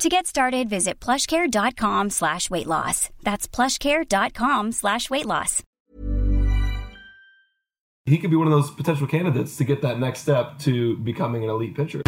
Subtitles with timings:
[0.00, 3.08] To get started, visit plushcare.com slash weight loss.
[3.22, 5.62] That's plushcare.com slash weight loss.
[8.04, 11.44] He could be one of those potential candidates to get that next step to becoming
[11.44, 12.02] an elite pitcher.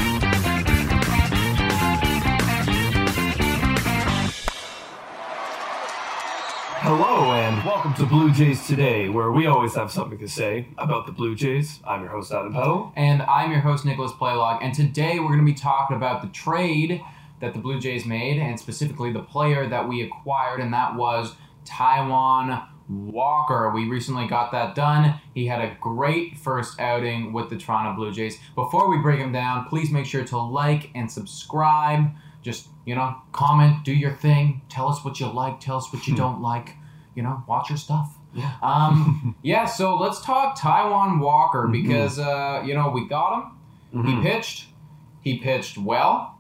[6.80, 11.06] Hello and welcome to Blue Jays Today, where we always have something to say about
[11.06, 11.80] the Blue Jays.
[11.86, 12.92] I'm your host, Adam Peddle.
[12.96, 14.62] And I'm your host, Nicholas Playlog.
[14.62, 17.02] And today we're going to be talking about the trade
[17.40, 21.34] that the Blue Jays made, and specifically the player that we acquired, and that was
[21.64, 23.70] Taijuan Walker.
[23.74, 25.20] We recently got that done.
[25.34, 28.38] He had a great first outing with the Toronto Blue Jays.
[28.54, 32.10] Before we break him down, please make sure to like and subscribe.
[32.42, 34.62] Just, you know, comment, do your thing.
[34.68, 36.76] Tell us what you like, tell us what you don't like.
[37.14, 38.14] You know, watch your stuff.
[38.34, 38.54] Yeah.
[38.62, 43.50] Um, yeah, so let's talk Taijuan Walker because, uh, you know, we got
[43.92, 44.04] him.
[44.06, 44.66] He pitched.
[45.22, 46.37] He pitched well.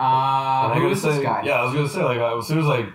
[0.00, 1.42] Uh, And I who say, this guy?
[1.44, 2.86] yeah, I was gonna say, like, as soon as I,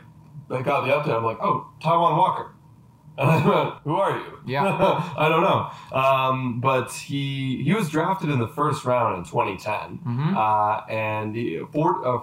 [0.49, 2.49] I got the update, I'm like, oh, Taijuan Walker.
[3.15, 4.39] And I went, who are you?
[4.47, 4.63] Yeah.
[5.17, 5.69] I don't know.
[5.95, 10.35] Um, but he he was drafted in the first round in 2010, Mhm.
[10.35, 11.65] uh, and he, uh,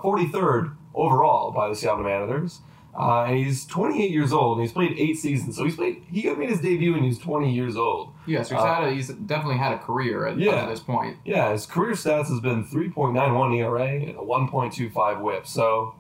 [0.03, 2.61] 43rd overall by the Seattle Mariners.
[2.99, 5.57] Uh, and he's 28 years old, and he's played eight seasons.
[5.57, 6.03] So he's played.
[6.11, 8.13] He made his debut when he was 20 years old.
[8.27, 10.67] Yeah, so he's, Uh, had a, he's definitely had a career at, Yeah.
[10.67, 11.17] this point.
[11.25, 15.47] Yeah, his career stats has been 3.91 ERA and a 1.25 WHIP.
[15.47, 15.95] So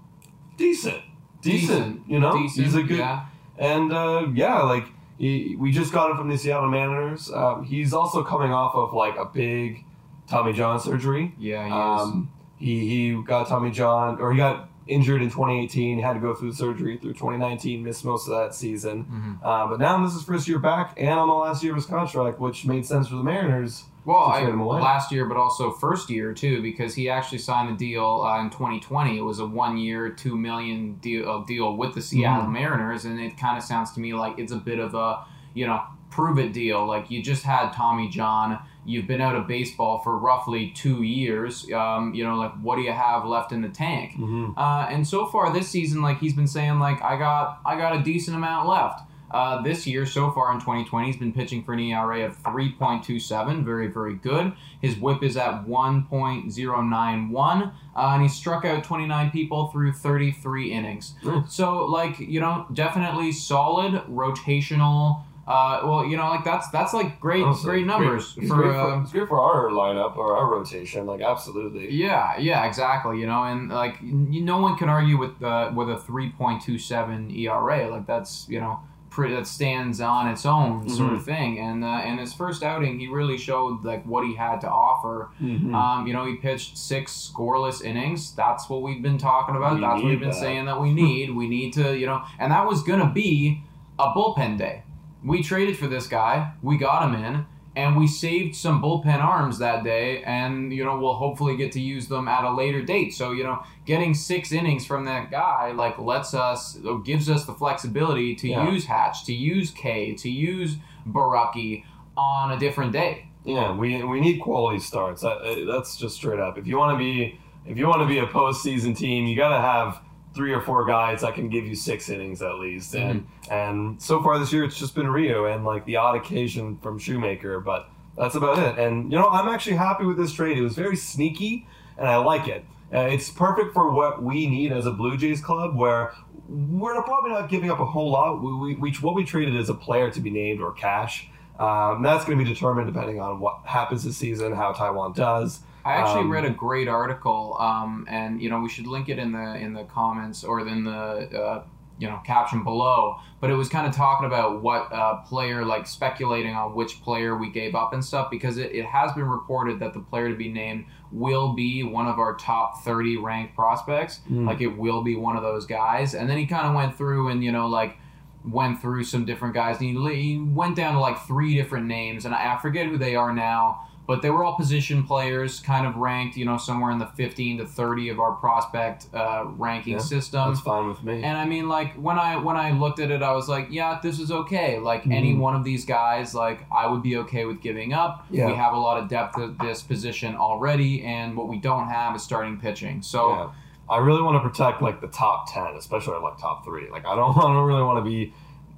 [0.57, 1.03] decent,
[1.43, 2.03] decent.
[2.09, 2.99] You know, Decent, he's a good.
[2.99, 3.27] Yeah.
[3.59, 4.87] And uh, yeah, like
[5.19, 7.31] he, we just got him from the Seattle Mariners.
[7.31, 9.85] Um, he's also coming off of like a big
[10.29, 11.35] Tommy John surgery.
[11.39, 12.09] Yeah, he is.
[12.09, 15.99] Um, he he got Tommy John, or he got injured in 2018.
[16.01, 17.83] Had to go through surgery through 2019.
[17.85, 19.39] Missed most of that season.
[19.43, 19.47] Mhm.
[19.47, 21.87] Uh, but now this is first year back and on the last year of his
[21.87, 23.85] contract, which made sense for the Mariners.
[24.07, 24.81] Well, I, trade him away.
[24.81, 28.49] last year, but also first year too, because he actually signed a deal uh, in
[28.51, 29.19] 2020.
[29.19, 32.53] It was a one-year, two million deal, uh, deal with the Seattle Mhm.
[32.53, 35.19] Mariners, and it kind of sounds to me like it's a bit of a,
[35.53, 35.81] you know,
[36.11, 36.87] prove-it deal.
[36.87, 41.71] Like you just had Tommy John, you've been out of baseball for roughly two years.
[41.73, 44.13] Um, you know, like what do you have left in the tank?
[44.13, 44.59] Mm-hmm.
[44.59, 47.97] Uh, and so far this season, like he's been saying, like I got I got
[47.97, 49.03] a decent amount left.
[49.31, 53.65] Uh, this year, so far in 2020, he's been pitching for an ERA of 3.27,
[53.65, 54.53] very very good.
[54.83, 61.15] His WHIP is at 1.091, uh, and he struck out 29 people through 33 innings.
[61.23, 61.49] Mm.
[61.49, 65.23] So like you know, definitely solid rotational.
[65.51, 68.55] Uh, well, you know, like that's that's like great Honestly, great numbers It's for.
[68.63, 71.07] great uh, it's great for our lineup or our rotation.
[71.07, 71.93] Like absolutely.
[71.93, 73.19] yeah, yeah, exactly.
[73.21, 76.63] You know, and like you, no one can argue with uh, with a three point
[76.63, 77.89] two seven ERA.
[77.91, 78.79] Like that's you know
[79.11, 81.59] pretty that stands on its own sort of thing.
[81.59, 85.31] And uh, in his first outing, he really showed like what he had to offer.
[85.43, 85.75] Mhm.
[85.75, 88.33] Um, you know, he pitched six scoreless innings.
[88.37, 89.75] That's what we've been talking about.
[89.75, 90.37] We That's what we've been that.
[90.37, 91.35] saying that we need.
[91.35, 93.65] we need to, you know, and that was gonna be
[93.99, 94.85] a bullpen day.
[95.25, 96.53] We traded for this guy.
[96.63, 97.47] We got him in,
[97.77, 100.23] and we saved some bullpen arms that day.
[100.25, 103.13] And you know, we'll hopefully get to use them at a later date.
[103.15, 107.53] So you know, getting six innings from that guy like lets us gives us the
[107.55, 108.71] flexibility to Yeah.
[108.71, 110.77] use Hatch, to use Kay, to use
[111.09, 111.85] Borucki
[112.17, 113.27] on a different day.
[113.45, 115.23] Yeah, we we need quality starts.
[115.23, 116.59] That, that's just straight up.
[116.59, 119.51] If you want to be if you want to be a postseason team, you got
[119.51, 120.01] to have
[120.35, 122.95] three or four guys that can give you six innings at least.
[122.95, 123.53] And Mm-hmm.
[123.53, 126.99] and so far this year, it's just been Ryu and like the odd occasion from
[126.99, 128.79] Shoemaker, but that's about it.
[128.79, 130.57] And you know, I'm actually happy with this trade.
[130.59, 131.67] It was very sneaky,
[131.99, 132.65] and I like it.
[132.93, 136.13] Uh, it's perfect for what we need as a Blue Jays club, where
[136.49, 138.43] we're probably not giving up a whole lot.
[138.43, 141.29] We, we, we what we traded is a player to be named or cash.
[141.59, 145.61] Um, that's going to be determined depending on what happens this season, how Taijuan does.
[145.85, 149.19] I actually Um, read a great article, um, and you know we should link it
[149.19, 151.65] in the in the comments or in the uh,
[151.99, 153.17] you know caption below.
[153.41, 157.37] But it was kind of talking about what uh, player, like speculating on which player
[157.37, 160.37] we gave up and stuff, because it, it has been reported that the player to
[160.37, 164.21] be named will be one of our top thirty ranked prospects.
[164.47, 166.15] Like it will be one of those guys.
[166.15, 167.97] And then he kind of went through and you know like
[168.45, 169.81] went through some different guys.
[169.81, 172.99] And he, he went down to like three different names, and I, I forget who
[172.99, 173.87] they are now.
[174.11, 177.59] But they were all position players, kind of ranked, you know, somewhere in the 15
[177.59, 180.49] to 30 of our prospect uh, ranking Yeah, system.
[180.49, 181.23] That's fine with me.
[181.23, 184.01] And I mean, like when I when I looked at it, I was like, yeah,
[184.03, 184.81] this is okay.
[184.81, 185.39] Like any Mhm.
[185.39, 188.27] one of these guys, like I would be okay with giving up.
[188.33, 188.49] Yeah.
[188.49, 192.17] We have a lot of depth at this position already, and what we don't have
[192.17, 193.03] is starting pitching.
[193.03, 193.49] So yeah.
[193.89, 196.91] I really want to protect like the top ten, especially like top three.
[196.91, 198.35] Like I don't, I don't really want to be,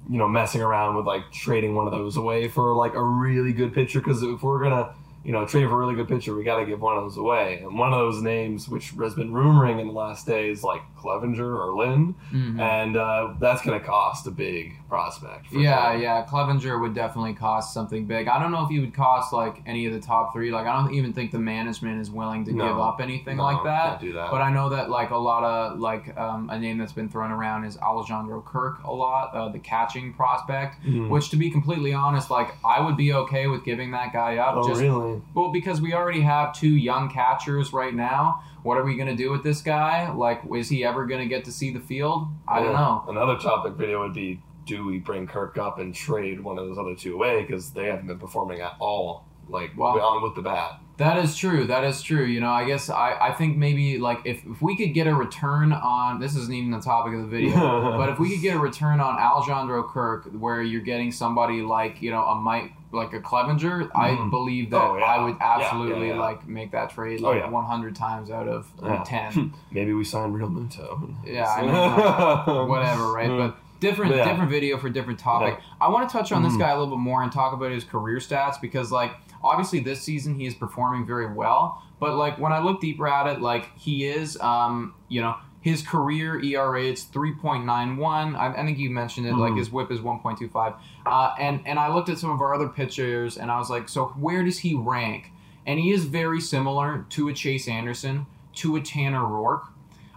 [0.07, 3.51] you know, messing around with like trading one of those away for like a really
[3.51, 3.97] good pitcher.
[3.99, 6.65] Because if we're gonna, you know, trade for a really good pitcher, we got to
[6.65, 7.59] give one of those away.
[7.63, 11.39] And one of those names, which has been rumoring in the last days, like Clevinger
[11.59, 12.59] or Lynn, mhm.
[12.59, 15.47] and uh, that's gonna cost a big prospect.
[15.47, 16.01] for Yeah, sure.
[16.01, 16.25] yeah.
[16.25, 18.27] Clevinger would definitely cost something big.
[18.27, 20.51] I don't know if he would cost like any of the top three.
[20.51, 22.67] Like I don't even think the management is willing to No.
[22.67, 23.89] give up anything No, like that.
[23.89, 24.29] can't do that.
[24.31, 27.31] But I know that like a lot of like um, a name that's been thrown
[27.31, 30.81] around is Alejandro Kirk a lot, uh, the catching prospect.
[30.85, 31.09] Mhm.
[31.09, 34.55] Which to be completely honest, like I would be okay with giving that guy up.
[34.57, 35.12] oh just really?
[35.33, 38.43] Well because we already have two young catchers right now.
[38.63, 40.11] What are we gonna do with this guy?
[40.11, 42.27] Like, is he ever gonna get to see the field?
[42.47, 43.03] I don't know.
[43.07, 46.77] Another topic video would be: Do we bring Kirk up and trade one of those
[46.77, 50.41] other two away because they haven't been performing at all, like Well- on with the
[50.41, 50.79] bat?
[50.97, 51.65] That is true.
[51.65, 52.23] That is true.
[52.23, 55.15] You know, I guess I, I think maybe like if, if we could get a
[55.15, 57.51] return on this isn't even the topic of the video,
[57.97, 61.99] but if we could get a return on Alejandro Kirk where you're getting somebody like,
[62.03, 64.29] you know, a Mike like a Clevinger, I Mhm.
[64.29, 65.05] believe that Oh, yeah.
[65.05, 66.19] I would absolutely yeah, yeah.
[66.21, 67.49] like make that trade Oh, like yeah.
[67.49, 69.03] 100 times out of Yeah.
[69.03, 69.53] 10.
[69.71, 71.13] Maybe we sign Realmuto.
[71.25, 71.73] Yeah, I mean,
[72.69, 73.29] whatever, right?
[73.29, 73.37] Mm.
[73.37, 74.25] But different, Yeah.
[74.29, 75.59] different video for different topic.
[75.81, 76.59] I want to touch on this Mhm.
[76.59, 79.11] guy a little bit more and talk about his career stats because, like,
[79.43, 81.81] obviously this season he is performing very well.
[81.99, 85.81] But like when I look deeper at it, like he is, um, you know, his
[85.81, 88.35] career ERA it's three point nine one.
[88.35, 89.33] I, I think you mentioned it.
[89.33, 89.57] Like Mhm.
[89.59, 90.73] his WHIP is one point two five.
[91.05, 93.87] Uh, and and I looked at some of our other pitchers and I was like,
[93.89, 95.31] so where does he rank?
[95.65, 98.25] And he is very similar to a Chase Anderson,
[98.55, 99.67] to a Tanner Roark.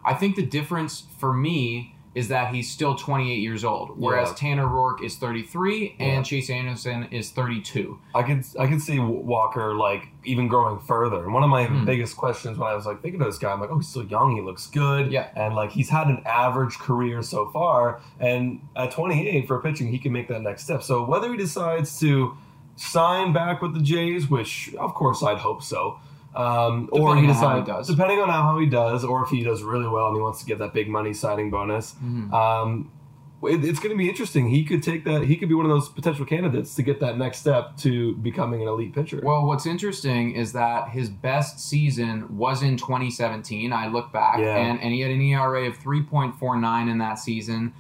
[0.05, 4.35] I think the difference for me is that he's still 28 years old, whereas Yeah.
[4.37, 6.07] Tanner Roark is 33 Yeah.
[6.07, 7.99] and Chase Anderson is 32.
[8.15, 11.23] I can I could see Walker like even growing further.
[11.25, 11.85] And one of my Hmm.
[11.85, 14.07] biggest questions when I was like thinking of this guy, I'm like, oh, he's still
[14.07, 14.35] young.
[14.35, 15.13] He looks good.
[15.13, 15.29] Yeah.
[15.37, 18.01] And like he's had an average career so far.
[18.19, 20.83] And at 28 for pitching, he can make that next step.
[20.83, 22.33] So whether he decides to
[22.77, 25.99] sign back with the Jays, which of course I'd hope so.
[26.37, 27.89] Um, or he he decides, does.
[27.89, 30.47] depending on how he does, or if he does really well and he wants to
[30.47, 32.33] get that big money signing bonus, Mhm.
[32.33, 32.91] um,
[33.43, 34.49] it, it's going to be interesting.
[34.49, 35.25] He could take that.
[35.25, 38.63] He could be one of those potential candidates to get that next step to becoming
[38.63, 39.21] an elite pitcher.
[39.23, 43.73] Well, what's interesting is that his best season was in 2017.
[43.73, 44.57] I look back, Yeah.
[44.57, 47.73] and, and he had an ERA of 3.49 in that season.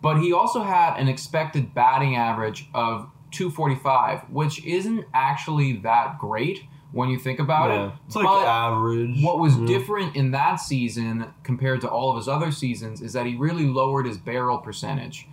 [0.00, 6.64] But he also had an expected batting average of 245, which isn't actually that great
[6.92, 7.86] when you think about yeah.
[7.86, 7.92] it.
[8.06, 9.22] It's like But average.
[9.22, 9.66] What was Mhm.
[9.66, 13.66] different in that season compared to all of his other seasons is that he really
[13.66, 15.26] lowered his barrel percentage.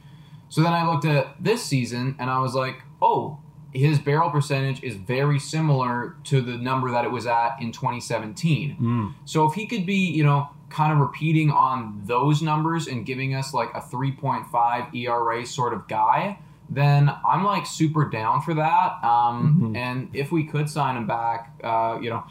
[0.48, 3.38] So then I looked at this season and I was like, oh,
[3.72, 8.78] his barrel percentage is very similar to the number that it was at in 2017.
[8.82, 9.14] Mm.
[9.26, 13.36] So if he could be, you know, kind of repeating on those numbers and giving
[13.36, 16.40] us like a 3.5 ERA sort of guy,
[16.70, 19.04] then I'm like super down for that.
[19.04, 19.78] Um, Mhm.
[19.78, 22.24] And if we could sign him back, uh, you know,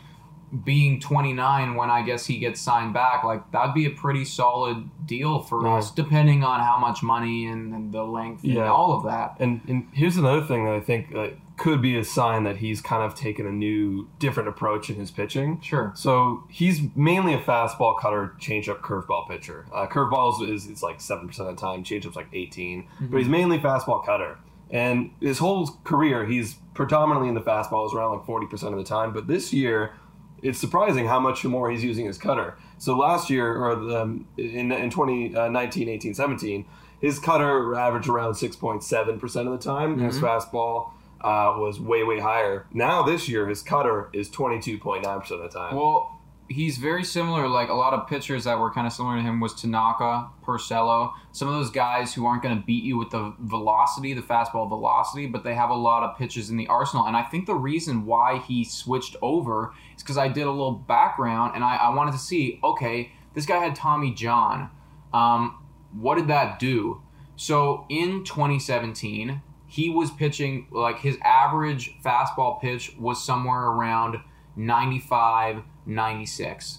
[0.64, 4.88] being 29 when I guess he gets signed back, like that'd be a pretty solid
[5.06, 5.74] deal for Yeah.
[5.74, 8.68] us, depending on how much money and, and the length and Yeah.
[8.70, 9.36] all of that.
[9.40, 12.80] And and here's another thing that I think uh, could be a sign that he's
[12.80, 15.60] kind of taken a new, different approach in his pitching.
[15.60, 15.92] Sure.
[15.94, 19.66] So he's mainly a fastball cutter, changeup, curveball pitcher.
[19.72, 21.82] Uh, curveballs is it's like seven percent of the time.
[21.82, 24.38] Changeup's like 18 but he's mainly fastball cutter.
[24.70, 28.84] And his whole career, he's predominantly in the fastballs around like forty percent of the
[28.84, 29.12] time.
[29.12, 29.94] But this year,
[30.42, 32.56] it's surprising how much more he's using his cutter.
[32.76, 36.66] So last year, or um, in in 2019, 18, 17,
[37.00, 39.98] his cutter averaged around 6.7 percent of the time.
[39.98, 42.66] His fastball uh, was way way higher.
[42.72, 45.76] Now this year, his cutter is 22.9 percent of the time.
[45.76, 47.48] Well, he's very similar.
[47.48, 51.12] Like a lot of pitchers that were kind of similar to him was Tanaka, Porcello,
[51.32, 54.68] some of those guys who aren't going to beat you with the velocity, the fastball
[54.68, 57.06] velocity, but they have a lot of pitches in the arsenal.
[57.06, 60.72] And I think the reason why he switched over is because I did a little
[60.72, 64.70] background and I, I wanted to see, okay, this guy had Tommy John.
[65.12, 67.02] Um, what did that do?
[67.36, 74.16] So in 2017, he was pitching like his average fastball pitch was somewhere around
[74.56, 76.78] 95, 96.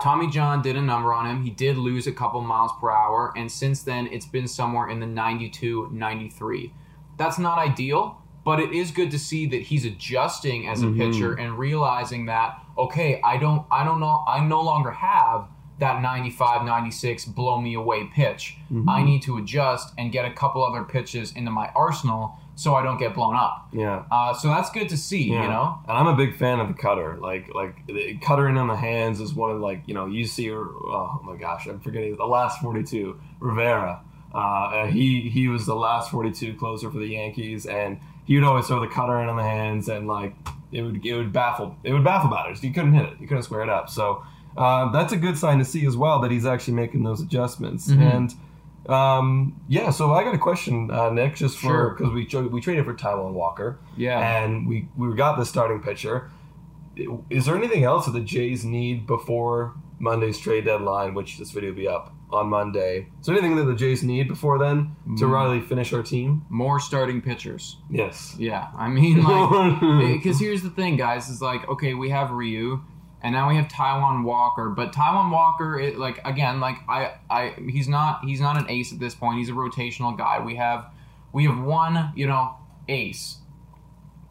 [0.00, 1.42] Tommy John did a number on him.
[1.42, 5.00] He did lose a couple miles per hour, and since then it's been somewhere in
[5.00, 6.72] the 92, 93.
[7.18, 11.00] That's not ideal, but it is good to see that he's adjusting as a mm-hmm.
[11.00, 15.48] pitcher and realizing that okay, I don't I don't know I no longer have
[15.78, 18.56] that 95, 96 blow me away pitch.
[18.88, 22.82] I need to adjust and get a couple other pitches into my arsenal so I
[22.82, 23.68] don't get blown up.
[23.72, 24.04] yeah.
[24.10, 25.78] Uh, so that's good to see, you know.
[25.86, 27.18] And I'm a big fan of the cutter.
[27.20, 30.50] Like like the cuttering on the hands is one of like you know you see
[30.50, 34.00] oh my gosh I'm forgetting the last 42 Rivera.
[34.34, 38.66] Uh, he he was the last 42 closer for the Yankees, and he would always
[38.66, 40.34] throw the cutter in on the hands, and like
[40.72, 42.64] it would it would baffle it would baffle batters.
[42.64, 43.20] You couldn't hit it.
[43.20, 43.90] You couldn't square it up.
[43.90, 44.22] So
[44.56, 47.88] uh, that's a good sign to see as well that he's actually making those adjustments.
[47.90, 48.02] Mm-hmm.
[48.02, 48.34] And
[48.88, 51.90] um, yeah, so I got a question, uh, Nick, just for Sure.
[51.96, 54.42] because we tra- we traded for Taijuan Walker Yeah.
[54.44, 56.30] and we we got the starting pitcher.
[57.28, 61.70] Is there anything else that the Jays need before Monday's trade deadline, which this video
[61.70, 63.08] will be up on Monday?
[63.20, 65.32] Is there anything that the Jays need before then to Mm.
[65.32, 66.42] really finish our team?
[66.48, 67.76] More starting pitchers.
[67.90, 68.34] Yes.
[68.38, 69.80] Yeah, I mean, like,
[70.22, 72.82] because here's the thing, guys, is like, okay, we have Ryu,
[73.26, 77.54] and now we have Taijuan Walker, but Taijuan Walker, it, like, again, like, I, I,
[77.68, 79.38] he's not, he's not an ace at this point.
[79.38, 80.38] He's a rotational guy.
[80.38, 80.86] We have,
[81.32, 82.54] we have one, you know,
[82.88, 83.38] ace,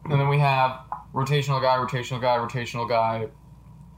[0.04, 0.80] and then we have
[1.12, 3.28] rotational guy, rotational guy, rotational guy,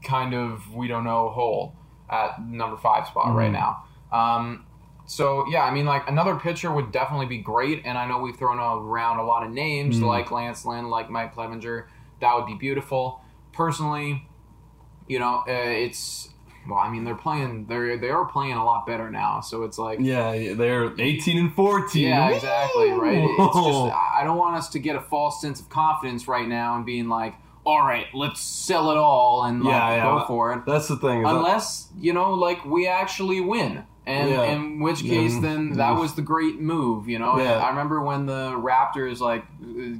[0.03, 1.75] kind of, we don't know, hole
[2.09, 3.85] at number five spot right now.
[4.11, 4.65] Um,
[5.05, 8.35] so yeah, I mean, like another pitcher would definitely be great, and I know we've
[8.35, 11.85] thrown around a lot of names like Lance Lynn, like Mike Clevinger.
[12.19, 13.21] That would be beautiful.
[13.53, 14.27] Personally,
[15.09, 16.29] you know, uh, it's
[16.67, 19.41] well, I mean, they're playing, they're they are playing a lot better now.
[19.41, 22.07] So it's like, Yeah, they're 18 and 14.
[22.07, 23.17] yeah, exactly, right.
[23.17, 26.75] It's just I don't want us to get a false sense of confidence right now
[26.75, 27.33] and being like,
[27.65, 30.65] all right, let's sell it all and like, Yeah, yeah, go for it.
[30.65, 31.19] That's the thing.
[31.21, 34.43] is that- Unless you know, like we actually win, and Yeah.
[34.43, 37.07] in which case, then that was the great move.
[37.09, 37.31] You know.
[37.33, 39.43] I remember when the Raptors like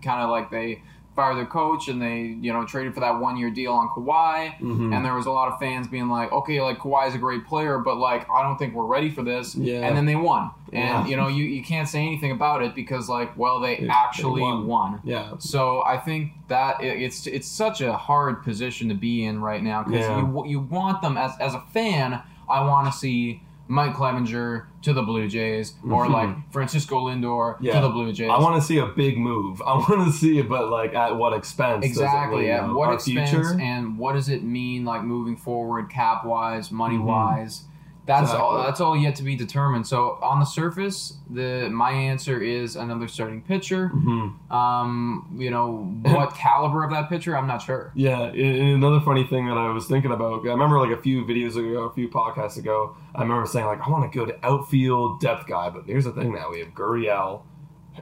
[0.03, 0.81] kind of like they
[1.19, 4.55] fired their coach and they you know traded for that one year deal on Kawhi,
[4.59, 4.95] Mhm.
[4.95, 7.77] and there was a lot of fans being like, okay, like Kawhi's a great player,
[7.79, 9.53] but like I don't think we're ready for this.
[9.55, 9.85] Yeah.
[9.85, 11.05] And then they won, and Yeah.
[11.07, 14.39] you know you you can't say anything about it because like well they They- actually
[14.41, 14.67] they won.
[14.67, 14.99] won.
[15.03, 15.31] yeah.
[15.39, 19.61] So I think that it- it's it's such a hard position to be in right
[19.71, 20.19] now because Yeah.
[20.19, 22.21] you you want them as as a fan.
[22.47, 27.65] I want to see Mike Clevinger to the Blue Jays or like Francisco Lindor Mm-hmm.
[27.65, 27.75] Yeah.
[27.75, 28.29] to the Blue Jays.
[28.29, 29.61] I want to see a big move.
[29.61, 31.85] I want to see it, but like at what expense?
[31.85, 33.59] exactly lead, at what expense future?
[33.61, 37.63] and what does it mean like moving forward cap wise, money wise.
[38.06, 38.53] That's all.
[38.53, 38.65] Mm-hmm.
[38.65, 39.86] That's all yet to be determined.
[39.86, 43.91] So on the surface, the my answer is another starting pitcher.
[43.94, 44.51] Mhm.
[44.51, 47.38] Um, you know what caliber of that pitcher?
[47.38, 47.91] I'm not sure.
[47.94, 51.01] Yeah, and and another funny thing that I was thinking about, I remember like a
[51.01, 54.25] few videos ago, a few podcasts ago, I remember saying like, I want to go
[54.25, 57.41] to outfield depth guy, but here's the thing now: we have Gurriel,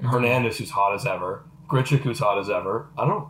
[0.01, 2.87] Hernandez, who's hot as ever, Grichuk, who's hot as ever.
[2.97, 3.27] I don't,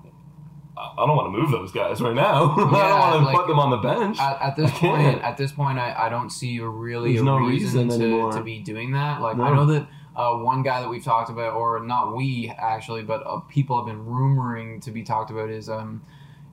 [0.77, 2.51] I don't want to move those guys right now.
[2.51, 4.19] I don't want to like, put them on the bench.
[4.19, 7.25] At, at this point, at this point, I, I don't see a really There's a
[7.25, 7.99] no reason, reason
[8.31, 9.21] to, to be doing that.
[9.21, 9.43] Like No.
[9.45, 13.23] I know that uh, one guy that we've talked about, or not we actually, but
[13.25, 16.03] uh, people have been rumoring to be talked about is um,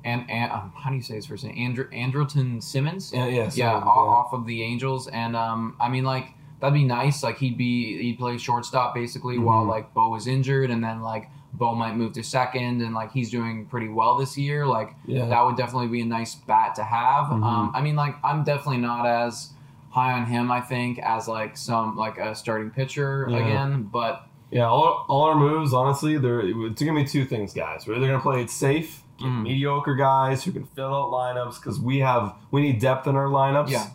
[0.05, 1.57] and, and um, how do you say his first name?
[1.59, 3.11] Andrew Andrelton Simmons.
[3.15, 6.29] yeah, yeah, yeah, so, off, of the Angels, and um, I mean like
[6.61, 7.23] that'd be nice.
[7.23, 9.69] Like he'd be he'd play shortstop basically while Mhm.
[9.71, 13.31] like Bo is injured, and then like Bo might move to second, and like he's
[13.31, 14.67] doing pretty well this year.
[14.67, 15.27] Like yeah.
[15.27, 17.27] that would definitely be a nice bat to have.
[17.27, 17.43] Mhm.
[17.45, 19.51] Um, I mean, like I'm definitely not as
[19.91, 20.51] high on him.
[20.51, 23.39] I think as like some like a starting pitcher Yeah.
[23.39, 27.87] again, but Yeah, all, all our moves, honestly, they're it's gonna be two things, guys.
[27.87, 29.43] We're either gonna play it safe, get Mhm.
[29.43, 33.27] mediocre guys who can fill out lineups because we have we need depth in our
[33.29, 33.87] lineups, Yeah.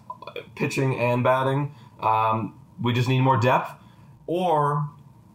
[0.56, 1.72] pitching and batting.
[2.01, 3.72] Um, we just need more depth,
[4.28, 4.89] or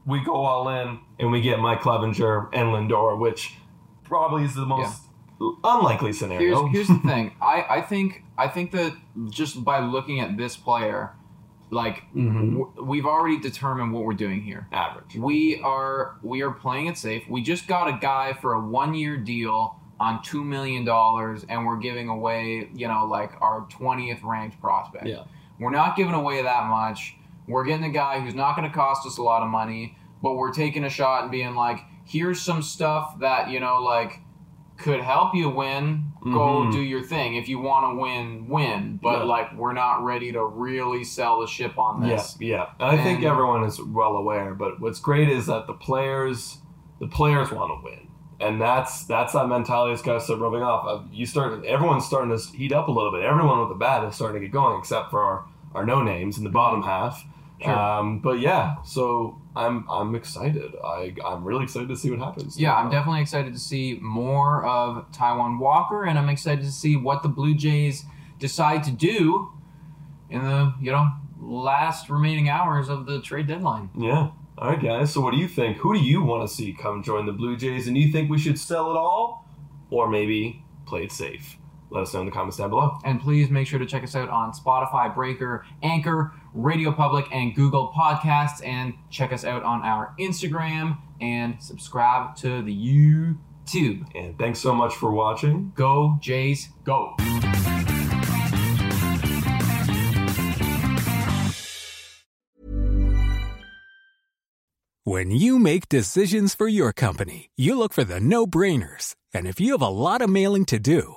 [0.06, 3.54] we go all in and we get Mike Clevinger and Lindor, which
[4.04, 5.02] probably is the most
[5.62, 6.66] unlikely scenario.
[6.68, 7.32] Here's, here's the thing.
[7.40, 8.94] I, I think I think that
[9.30, 11.12] just by looking at this player,
[11.70, 12.52] like Mhm.
[12.58, 14.66] w- we've already determined what we're doing here.
[14.73, 15.16] average.
[15.16, 17.25] We are we are playing it safe.
[17.28, 21.64] We just got a guy for a one year deal on two million dollars, and
[21.64, 25.06] we're giving away you know like our twentieth ranked prospect.
[25.06, 25.25] Yeah.
[25.58, 27.16] We're not giving away that much.
[27.46, 30.34] We're getting a guy who's not going to cost us a lot of money, but
[30.34, 34.20] we're taking a shot and being like, here's some stuff that you know like
[34.76, 36.04] could help you win.
[36.24, 36.72] Go Mhm.
[36.72, 37.36] do your thing.
[37.36, 38.98] If you want to win, win.
[39.02, 39.24] But Yeah.
[39.24, 42.36] like we're not ready to really sell the ship on this.
[42.40, 42.66] Yeah, yeah.
[42.80, 44.54] And I think everyone is well aware.
[44.54, 46.60] But what's great is that the players,
[46.98, 48.08] the players want to win,
[48.40, 50.86] and that's that's that mentality that's got to start rubbing off.
[50.86, 53.22] Uh, You start, everyone's starting to heat up a little bit.
[53.22, 55.44] Everyone with the bat is starting to get going, except for
[55.75, 57.25] our no names in the bottom half.
[57.62, 57.71] Sure.
[57.71, 60.75] Um, but yeah, so I'm I'm excited.
[60.85, 62.59] I I'm really excited to see what happens.
[62.59, 66.97] Yeah, I'm definitely excited to see more of Taijuan Walker, and I'm excited to see
[66.97, 68.04] what the Blue Jays
[68.38, 69.52] decide to do
[70.31, 71.09] in the you know
[71.40, 73.90] last remaining hours of the trade deadline.
[73.97, 74.31] Yeah.
[74.57, 75.12] All right, guys.
[75.12, 75.78] So, what do you think?
[75.78, 77.87] Who do you want to see come join the Blue Jays?
[77.87, 79.49] And do you think we should sell it all,
[79.90, 81.57] or maybe play it safe?
[81.94, 82.98] Let us know in the comments down below.
[83.04, 87.54] And please make sure to check us out on Spotify, Breaker, Anchor, Radio Public, and
[87.54, 94.04] Google Podcasts, and check us out on our Instagram and subscribe to the YouTube.
[94.16, 95.72] And thanks so much for watching.
[95.76, 97.14] Go Jays, go!
[105.04, 109.14] When you make decisions for your company, you look for the no brainers.
[109.32, 111.16] And if you have a lot of mailing to do,